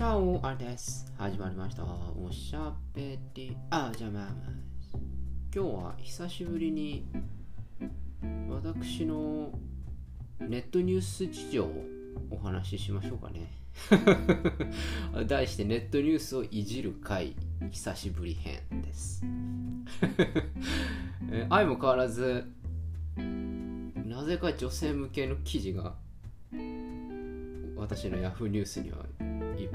[0.00, 1.12] チャオあれです。
[1.18, 1.84] 始まりました。
[1.84, 3.54] おしゃべり。
[3.68, 4.28] あ、じゃあまあ。
[5.54, 7.04] 今日は久しぶりに
[8.48, 9.50] 私の
[10.38, 11.84] ネットニュース事情を
[12.30, 13.52] お話ししましょうかね。
[15.28, 17.36] 題してネットニュースをいじる回
[17.70, 19.22] 久しぶり編です。
[21.30, 22.50] え相も変わらず
[24.06, 25.94] なぜか女性向けの記事が
[27.76, 29.04] 私の Yahoo ニュースには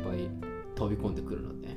[0.01, 0.29] っぱい
[0.75, 1.69] 飛び込んでくるので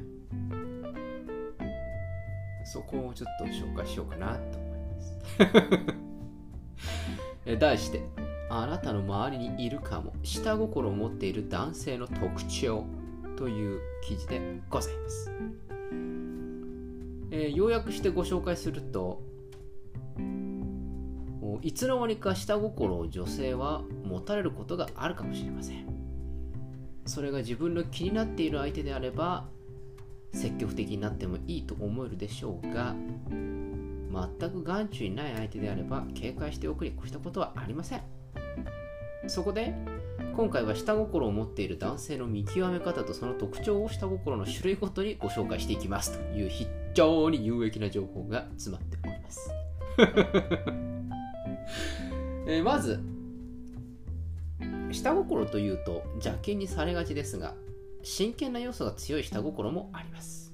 [2.64, 5.18] そこをちょっと紹介しようかなと思います。
[7.46, 8.02] え題して
[8.50, 12.84] あなたの周りにいるかも下心を持っている男性の特徴
[13.36, 15.32] という記事でございます、
[17.30, 19.22] えー要約してご紹介すると
[21.62, 25.87] いつの間にか下心を女性は持たれることがあるかもしれません。
[27.08, 29.46] それが自分の気になっている相手であれば
[30.32, 32.94] 積極的になってもいいと思えるでしょうが
[34.38, 38.02] 全く眼中にない相手であれば警戒しておくに越したことはありません。
[39.26, 39.74] そこで
[40.36, 46.18] 今回は下心を持っている男性の見極め方とその特徴を下心の種類ごとにご紹介していきます。
[46.18, 49.50] という非常に有益な情報が詰まっております。
[52.46, 53.00] えまず
[54.92, 57.54] 下心というと邪険にされがちですが
[58.02, 60.52] 真剣な要素が強い下心もあります。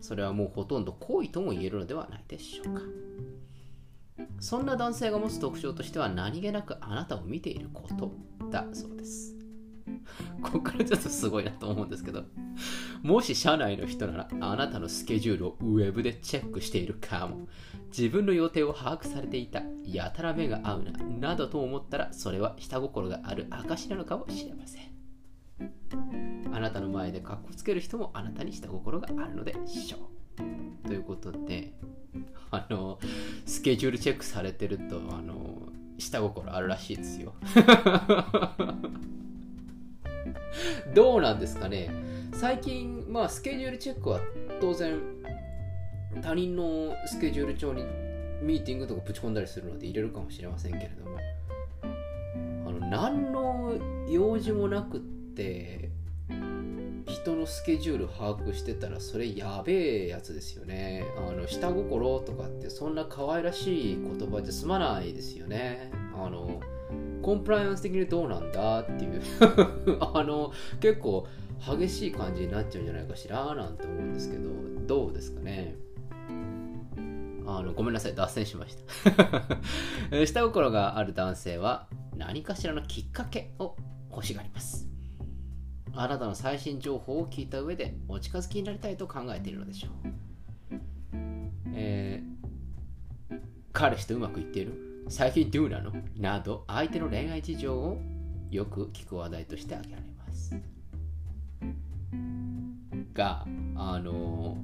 [0.00, 2.82] それはもうほとんど好意とも言えるのではないでしょうか。
[4.40, 8.12] そんな男性が持つ特徴としては何気なくあなたを見ていること
[8.50, 9.41] だそうです。
[10.42, 12.24] ここからちょっとすごいなと思うんですけど。
[13.02, 17.48] もし社内の人ならあなたのスケジュールをウェブでチェックしているかも。
[17.96, 24.92] 自分の予定を把握されていたやたら目が合うななどと思ったらそれは下心がある証なのかもしれません。
[26.52, 30.10] あなたの前でカッコつける人もあなたに下心があるのでしょ
[30.84, 30.88] う。
[30.88, 31.74] ということで
[32.50, 32.98] あの
[33.46, 35.68] スケジュールチェックされてるとあの
[35.98, 37.34] 下心あるらしいですよ。
[40.94, 41.90] どうなんですかね。
[42.34, 44.20] 最近まあスケジュールチェックは
[44.60, 44.98] 当然
[46.22, 47.84] 他人のスケジュール帳に
[48.42, 51.18] ミーティングとかぶち込んだりするので入れるかもしれませんけれども。
[52.66, 53.74] あの何の
[54.08, 55.90] 用事もなくって
[57.06, 61.04] 人のスケジュール把握してたらそれやべえやつですよね。
[61.16, 65.90] あの下心とかってそんな可愛らしい言葉で済まないですよね。
[66.14, 66.60] あの
[67.22, 69.22] コンプライアンス的にどうなんだっていう。
[70.14, 71.26] あの結構
[71.78, 74.50] 激しい感じになっちゃうんじゃないかしらなんて思うんですけど
[74.86, 75.76] どうですかね。
[77.46, 78.14] あのごめんなさい。
[78.14, 78.76] 脱線しまし
[80.10, 80.26] た。
[80.26, 83.76] 下心がある男性は何かしらのきっかけを
[84.10, 84.88] 欲しがります。
[85.94, 89.90] あなたの最新情報を聞いた上でお近づきになりたいと考えているのでしょう、
[91.74, 93.40] えー
[93.74, 94.91] 彼氏とうまくいっている？
[95.12, 95.92] 最近どうなの？
[96.16, 98.00] など相手の恋愛事情を
[98.50, 100.56] よく聞く話題として挙げられます。
[103.12, 103.44] が
[103.76, 104.56] あの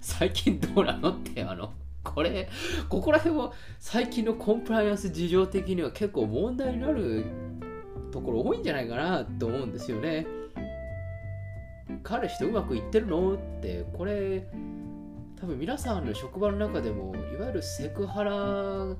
[0.00, 1.72] 最近どうなのってあの
[2.04, 2.48] これ
[2.88, 3.50] ここら辺は
[3.80, 7.24] 最近のコンプライアンス事情的には結構問題になる
[8.12, 10.28] ところ多いんじゃないかなと思うんですよね。
[12.04, 13.34] 彼氏とうまくいってるの？
[13.34, 14.46] ってこれ
[15.40, 18.94] 多分皆さんの職場の中でもいわゆるセクハラ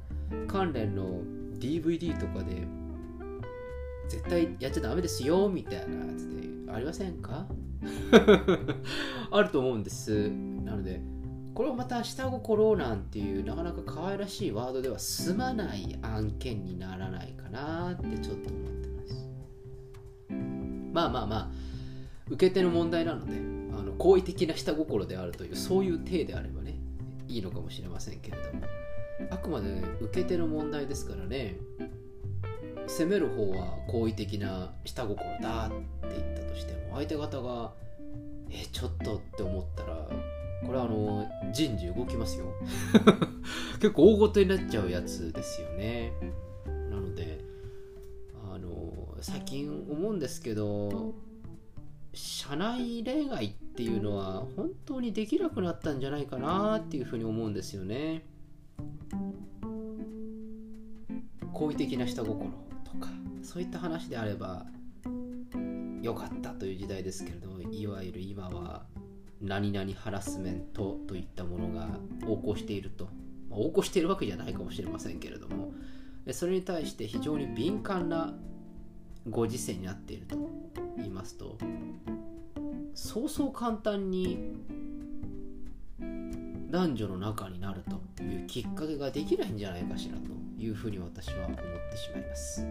[0.48, 1.20] 関連の
[1.58, 2.66] DVD とかで
[4.08, 6.28] 絶対やっちゃダメですよみたいなやつ
[6.66, 7.46] でありませんか？
[9.30, 10.28] あると思うんです。
[10.64, 11.00] なので
[11.54, 19.28] これをまた下心なんていうなかなか可愛らしいワードでは済まない案件にならないかなってちょっと思ってます。
[20.92, 21.50] まあまあまあ
[22.28, 23.32] 受け手の問題なので
[23.78, 26.78] あの好意的な下心であるというそういう体であればね
[27.28, 28.60] いいのかもしれませんけれども。
[29.30, 29.68] あくまで
[30.00, 31.56] 受け手の問題ですからね。
[32.86, 37.72] 責める方は好意的な下心だって言ったとしても相手方が
[38.50, 40.08] えちょっとって思ったら
[40.64, 42.46] これはあの人事動きますよ。
[43.80, 46.12] 結構大ごとになっちゃうやつですよね。
[46.90, 47.40] なので
[48.52, 51.14] あの最近思うんですけど
[52.14, 58.24] 社内恋愛っていうのは本当にできなくなったんじゃないかなっていうふうに思うんですよね。
[61.52, 62.50] 好意的な下心
[62.84, 63.08] とか
[63.42, 64.66] そういった話であれば
[66.02, 68.84] 良かったという時代ですけれどもいわゆる今は
[69.40, 71.88] 何々ハラスメントといったものが
[72.22, 73.04] 横行していると、
[73.50, 75.72] まあ、横行しているわけじゃないかもしれませんけれども
[76.32, 78.34] それに対して非常に敏感な
[79.28, 80.36] ご時世になっていると
[80.96, 81.58] 言いますと
[82.94, 84.38] そうそう簡単に
[86.70, 87.82] 男女の仲になる
[88.16, 91.58] というきっかけができないんじゃないかしらというふうに私は思っ
[91.90, 92.66] てしまいます。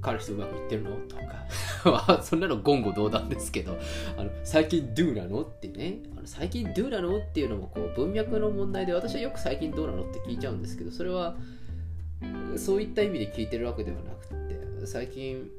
[0.00, 0.96] 彼氏とうまくいってるの？
[1.08, 2.20] とか。
[2.22, 3.76] そんなの言語道断ですけど。
[4.16, 5.42] あの最近どうなの？
[5.42, 5.98] ってね。
[6.16, 7.18] あの最近どうなの？
[7.18, 10.04] っていうのもこう文脈の問題で私はよく最近どうなの？
[10.08, 10.90] って聞いちゃうんですけど。
[10.90, 11.36] それは
[12.56, 15.50] そういった意味で聞いてるわけではなくて最近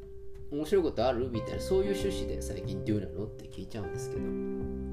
[0.52, 1.30] 面白いことある？
[1.30, 3.26] みたいなそういう趣旨で最近どうなの？
[3.26, 4.87] って聞いちゃうんですけど。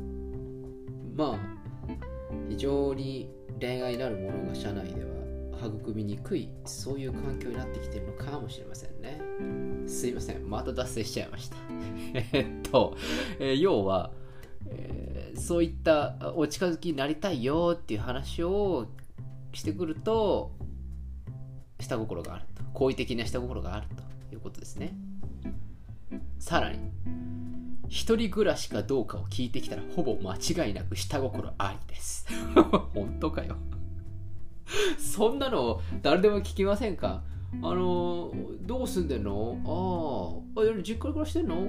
[1.14, 1.38] まあ
[2.49, 3.31] 非常に
[3.61, 5.14] 恋愛なるものが社内では
[5.66, 9.20] 育みにくいそういう環境になってきてるのかもしれませんね。
[9.87, 10.49] すいません。
[10.49, 11.56] また脱線しちゃいました。
[12.32, 12.96] えっと、
[13.38, 14.12] えー、要は、
[14.66, 18.88] えー、そういったお近づきになりたいよっていう話を
[19.52, 20.52] してくると
[21.81, 22.62] 下心があると。
[22.75, 23.87] 好意的な下心がある
[24.31, 24.96] ということですね。
[26.38, 26.78] さらに
[27.89, 30.37] 一人暮らしかどうかを聞いてきたらほぼ間
[30.67, 32.27] 違いなく下心ありです。
[32.95, 33.57] 本当かよ。
[34.99, 37.23] そんなの誰でも聞きませんか？
[37.63, 38.33] あの
[38.63, 40.43] どう住んでんの？
[40.57, 41.65] ああ実家で暮らしてんの？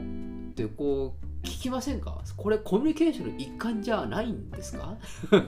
[0.51, 2.21] ってこう聞きませんか？
[2.35, 4.97] これコミュニケーションの一環じゃないんですか？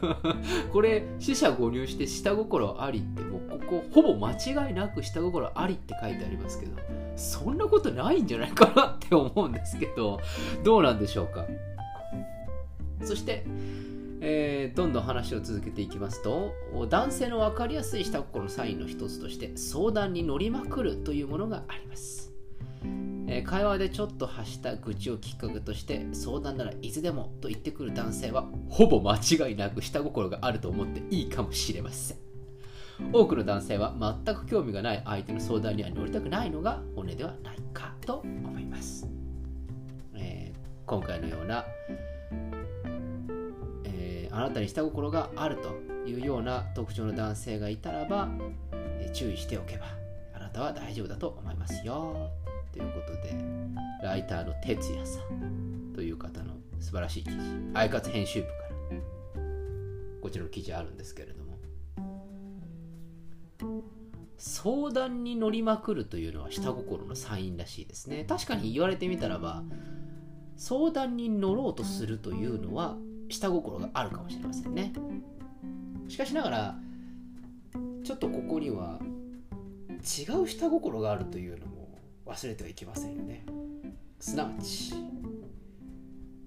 [0.72, 6.72] これ死者誤入して下心ありってもうここほぼ間違いなく下心ありって書いてありますけど
[7.16, 10.20] そんなことないんじゃないかなって思うんですけど
[10.64, 11.46] どうなんでしょうか？
[13.04, 13.46] そして
[14.20, 16.52] えー、どんどん話を続けていきますと
[16.90, 22.32] 男性の分かりやすい下心のサインの一つとして相談に乗りまくるというものがあります、
[23.28, 32.28] え、会話でちょっと発した愚痴をきっかけとして相談ならいつでもと言ってくる男性はほぼ間違いなく下心があると思っていいかもしれません。
[33.12, 33.94] 多くの男性は
[34.26, 39.08] 全く興味がない相手の相談には乗りたくないのが本音ではないかと思います、
[40.16, 41.66] えー、今回のような
[43.84, 45.76] えあなたに下心があると
[46.10, 48.30] いうような特徴の男性がいたらば
[49.00, 49.86] え注意しておけば
[50.34, 52.32] あなたは大丈夫だと思いますよ。
[52.78, 53.36] ということで
[54.04, 57.38] ライターの哲也さんという方の素晴らしい記事
[57.74, 58.58] アイカツ編集部から
[60.22, 61.58] こちらの記事あるんですけれども
[64.38, 68.24] 相談に乗りまくるというのは下心のサインらしいですね。
[68.30, 69.64] 確かに言われてみたらば
[70.56, 72.96] 相談に乗ろうとするというのは
[73.30, 74.94] 下心があるかもしれませんね。
[76.08, 76.76] しかしながら
[78.04, 79.00] ちょっとここには
[79.98, 81.77] 違う下心があるというのも
[82.28, 83.46] 忘れてはいけませんよね。
[84.20, 84.94] すなわち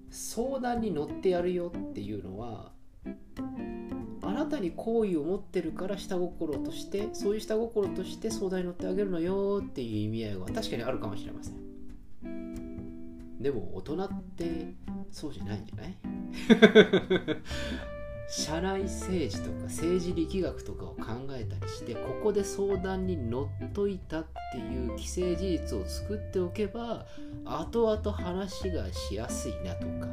[0.09, 2.71] 相談に乗ってやるよっていうのは
[4.23, 13.41] あなたに好意を持ってるから下心としてそういう下心として相談に乗ってあげるのよっていう意味合いは確かにあるかもしれません。
[13.41, 14.75] でも大人って
[15.11, 15.95] そうじゃないんじゃない？
[18.31, 27.05] 社内政治とか政治力学とかを考えたりしてここで相談に乗っといたっていう既成事実を作っておけば
[27.43, 30.07] 後々話がしやすいなとか。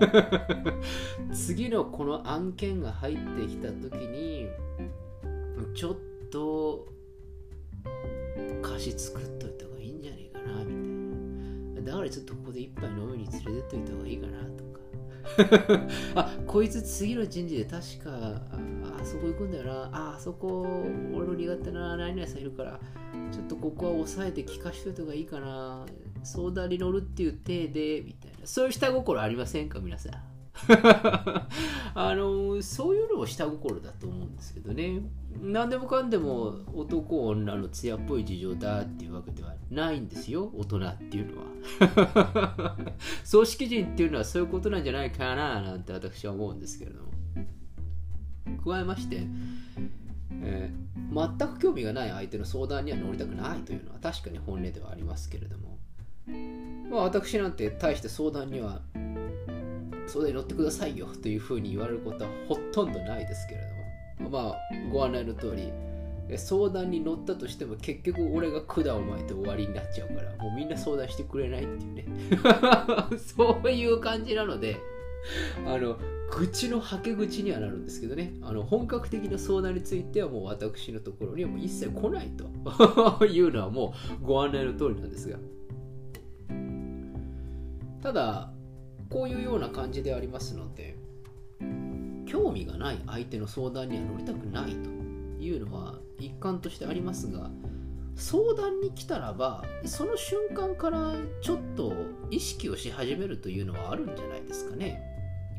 [1.32, 4.48] 次のこの案件が入ってきた時に
[5.74, 5.96] ちょっ
[6.30, 6.88] と
[8.62, 10.72] 貸し作っといた方がいいんじゃねえかなみ
[11.74, 11.92] たいな。
[11.92, 14.64] だからちょっとここで一杯飲みに連れてっといた方がいいかなと。
[14.64, 14.69] か
[16.14, 18.10] あこいつ次の人事で確か
[19.00, 19.72] あそこ行くんだよな。
[19.92, 20.66] ああそこ
[21.14, 22.80] 俺の苦手な何々さんいるから
[23.32, 25.86] ちょっとここは抑えて聞かしといた方がいいかな。
[26.22, 28.46] 相談に乗るっていう体でみたいな。
[28.46, 29.78] そういう下心ありませんか？
[29.80, 30.29] 皆さん。
[31.94, 35.00] あのそういうのも下心だと思うんですけどね。
[35.42, 40.50] 何でもかんでも男女の艶っぽい事情だっていうわけではないんですよ。
[40.54, 42.76] 大人っていうのは。
[43.30, 47.10] 組織人っていうのはそういうことなんじゃないかななんて私は思うんですけれども。
[48.64, 49.26] 加えまして、
[50.42, 55.78] えー、全く興味がない相手の相談には乗りたくないというのは確かに本音ではありますけれども。
[56.90, 58.82] まあ私なんて大して相談には
[60.10, 63.60] 相談に乗ってくださいよというふうに言われることはほとんどないですけれ
[64.18, 64.56] ども、まあ、
[64.92, 65.72] ご案内の通り、
[66.36, 72.04] 相談に乗ったとしても結局俺が管を巻いて終わりになっちゃうから、もうみんな相談してくれないっていうね。
[73.18, 74.76] そういう感じなので、
[75.66, 75.96] あの、
[76.30, 82.28] 愚痴のはけ口にはなるんですけどね、あの本格的な相談についてはもう私のところにはもう一切来ない
[83.18, 85.38] と いうのはもうご案内の通りなんですが。
[88.00, 88.52] ただ、
[89.10, 90.96] こういうような感じでありますので
[92.26, 94.88] 興味がない相手の相談には乗りたくないと
[95.42, 97.50] いうのは一環としてありますが
[98.14, 101.92] 相談に来たらばその瞬間からちょっと
[102.30, 105.02] 意識をし始めるというのはあるんじゃないですかね。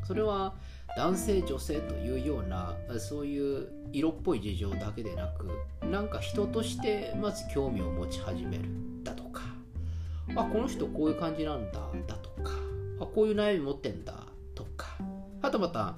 [0.05, 0.55] それは
[0.97, 5.49] 男性女性というようなそういう色っぽい事情だけでなく
[5.85, 8.65] なんか人としてまず興味を持ち始める
[9.03, 9.41] だとか
[10.35, 12.51] あこの人こういう感じなんだだとか
[13.01, 14.97] あこういう悩み持ってんだとか。
[15.41, 15.97] あとまた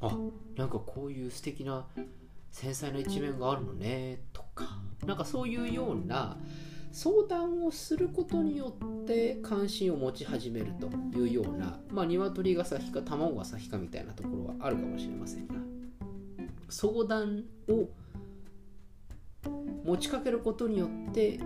[0.00, 0.16] あ。
[0.56, 1.86] なんかこういう素敵な
[2.50, 4.78] 繊細な一面があるのねとか。
[5.06, 6.36] なんかそういうような
[6.90, 15.54] 相談をすることによって関心を持ち始めるというようなまあ鶏が先か卵が先かみたいなところはあるかもしれませんが。
[16.68, 17.88] 相談を
[19.84, 21.40] 持ちかけることによって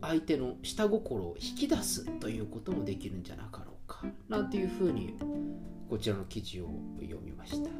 [0.00, 3.44] 相手の下心を引き出すということもできるんじゃな
[4.28, 5.16] なんていうふうに
[5.88, 6.68] こちらの記事を
[7.00, 7.70] 読みました。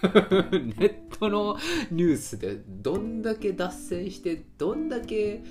[0.58, 1.56] ネットの
[1.90, 5.42] ニュースでどんだけ脱線してどんだけ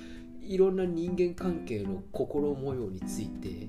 [0.42, 3.68] いろんな人間関係の心模様について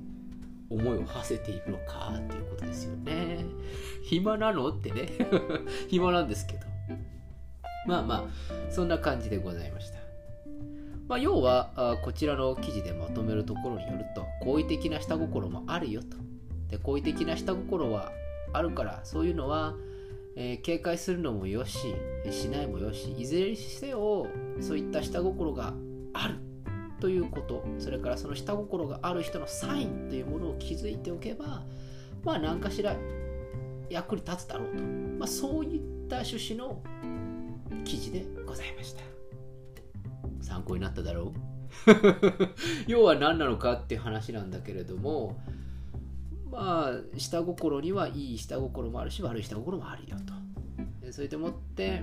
[0.69, 3.45] 思いを馳せているのかっていうことですよね。
[4.03, 5.09] 暇なのってね。
[5.89, 6.59] 暇なんですけど。
[7.87, 10.00] まあまあそんな感じでございました。
[11.11, 16.15] まあ、要はこちらの記事でまとめるところによると好意的な下心もあるよと。
[16.69, 18.13] で好意的な下心は
[18.53, 19.75] あるからそういうのは、
[20.37, 21.79] えー、警戒するのもよし
[22.31, 24.25] しないもよしいずれにせよ
[24.61, 25.73] そういった下心が
[26.13, 26.35] ある。
[27.01, 27.65] ということ。
[27.77, 31.65] それからその下心がある人のサインというものを気づいておけば
[32.23, 32.95] まあ何かしら
[33.89, 36.81] 役に立つだろうと、まあ、そういった趣旨の
[37.83, 39.20] 記事でございました。
[40.51, 41.31] 参考になっただろう？
[42.87, 45.39] 要は何なのかっていう話なんだけれども
[46.51, 50.33] まあ下心にはいい下心もあるし悪い下心もあるよと。
[51.13, 52.01] それでもって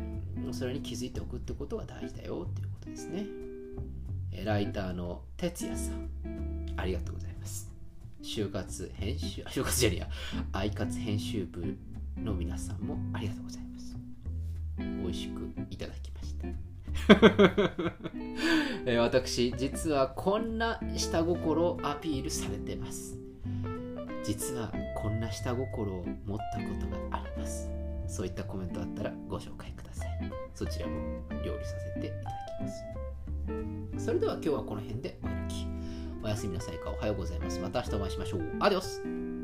[0.53, 3.27] それに気づいておくってことが大事だよっていうことですね。
[4.45, 6.09] ライターの哲也さん
[6.77, 7.71] ありがとうございます。
[8.23, 10.09] 就活編集 就活じゃねえや。
[10.53, 11.77] アイカツ編集部
[12.17, 13.97] の皆さんもありがとうございます。
[14.79, 16.68] 美味しくいただきました。
[18.87, 23.19] え私実はこんな下心をアピールされてます。
[24.25, 27.71] 実はこんな下心を持ったことがあります。
[28.07, 30.09] そういったコメントあったらご紹介ください。
[30.55, 32.23] そちらも料理させていただ
[32.59, 32.69] きま
[33.99, 34.05] す。
[34.05, 35.67] それでは今日はこの辺でお開き。
[36.23, 36.91] おやすみなさいか。
[36.91, 37.61] おはようございます。
[37.61, 38.43] また明日お会いしましょう。
[38.61, 39.38] アディオス。